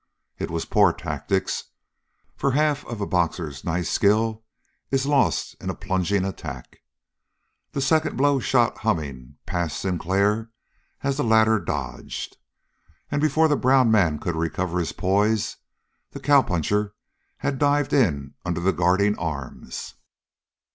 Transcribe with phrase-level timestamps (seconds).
[0.39, 1.65] It was poor tactics,
[2.35, 4.43] for half of a boxer's nice skill
[4.89, 6.79] is lost in a plunging attack.
[7.73, 10.49] The second blow shot humming past Sinclair
[11.03, 12.37] as the latter dodged;
[13.11, 15.57] and, before the brown man could recover his poise,
[16.13, 16.95] the cowpuncher
[17.37, 19.93] had dived in under the guarding arms.